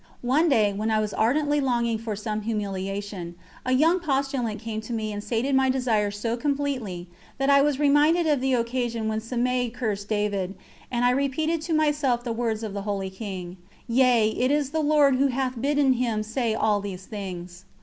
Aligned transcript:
One 0.23 0.49
day, 0.49 0.73
when 0.73 0.89
I 0.89 0.97
was 0.99 1.13
ardently 1.13 1.59
longing 1.61 1.99
for 1.99 2.15
some 2.15 2.41
humiliation, 2.41 3.35
a 3.63 3.71
young 3.73 3.99
postulant 3.99 4.59
came 4.59 4.81
to 4.81 4.93
me 4.93 5.13
and 5.13 5.23
sated 5.23 5.53
my 5.53 5.69
desire 5.69 6.09
so 6.09 6.35
completely, 6.35 7.07
that 7.37 7.51
I 7.51 7.61
was 7.61 7.77
reminded 7.77 8.25
of 8.25 8.41
the 8.41 8.55
occasion 8.55 9.07
when 9.07 9.19
Semei 9.21 9.71
cursed 9.71 10.09
David, 10.09 10.55
and 10.89 11.05
I 11.05 11.11
repeated 11.11 11.61
to 11.61 11.73
myself 11.75 12.23
the 12.23 12.33
words 12.33 12.63
of 12.63 12.73
the 12.73 12.81
holy 12.81 13.11
King: 13.11 13.57
"Yea, 13.87 14.29
it 14.31 14.49
is 14.49 14.71
the 14.71 14.79
Lord 14.81 15.17
who 15.17 15.27
hath 15.27 15.61
bidden 15.61 15.93
him 15.93 16.23
say 16.23 16.55
all 16.55 16.81
these 16.81 17.05
things." 17.05 17.65